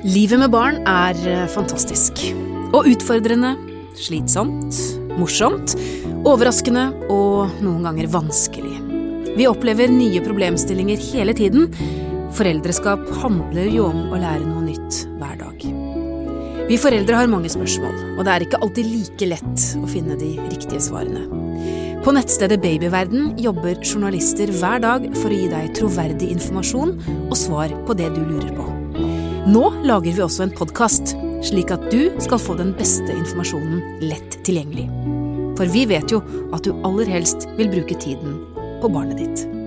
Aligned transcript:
Livet 0.00 0.38
med 0.40 0.48
barn 0.48 0.78
er 0.88 1.18
eh, 1.28 1.48
fantastisk. 1.52 2.22
Og 2.72 2.86
utfordrende, 2.88 3.50
slitsomt, 4.00 4.72
morsomt, 5.20 5.74
overraskende 6.24 6.86
og 7.12 7.52
noen 7.60 7.84
ganger 7.84 8.08
vanskelig. 8.14 8.78
Vi 9.36 9.48
opplever 9.50 9.92
nye 9.92 10.22
problemstillinger 10.24 11.04
hele 11.10 11.36
tiden. 11.36 11.68
Foreldreskap 12.32 13.04
handler 13.20 13.68
jo 13.68 13.90
om 13.90 14.08
å 14.08 14.22
lære 14.22 14.48
noe 14.48 14.64
nytt 14.70 15.02
hver 15.20 15.36
dag. 15.42 15.68
Vi 16.70 16.80
foreldre 16.80 17.20
har 17.20 17.28
mange 17.28 17.52
spørsmål, 17.52 18.16
og 18.16 18.24
det 18.24 18.32
er 18.32 18.48
ikke 18.48 18.64
alltid 18.64 18.88
like 18.88 19.32
lett 19.34 19.68
å 19.82 19.86
finne 19.90 20.16
de 20.16 20.32
riktige 20.46 20.80
svarene. 20.80 21.26
På 22.00 22.16
nettstedet 22.16 22.62
Babyverden 22.64 23.34
jobber 23.36 23.76
journalister 23.84 24.48
hver 24.62 24.80
dag 24.80 25.10
for 25.12 25.28
å 25.28 25.40
gi 25.42 25.52
deg 25.52 25.74
troverdig 25.76 26.32
informasjon 26.38 26.96
og 27.26 27.36
svar 27.36 27.82
på 27.84 28.00
det 28.00 28.14
du 28.16 28.22
lurer 28.24 28.54
på. 28.56 28.79
Nå 29.50 29.62
lager 29.82 30.14
vi 30.14 30.22
også 30.22 30.44
en 30.44 30.52
podkast, 30.54 31.16
slik 31.42 31.72
at 31.74 31.88
du 31.90 32.12
skal 32.22 32.38
få 32.38 32.54
den 32.60 32.70
beste 32.78 33.10
informasjonen 33.10 33.80
lett 34.04 34.36
tilgjengelig. 34.46 34.84
For 35.58 35.72
vi 35.74 35.86
vet 35.90 36.12
jo 36.14 36.20
at 36.54 36.62
du 36.62 36.84
aller 36.86 37.10
helst 37.10 37.48
vil 37.58 37.72
bruke 37.72 37.98
tiden 37.98 38.36
på 38.78 38.92
barnet 38.92 39.18
ditt. 39.18 39.59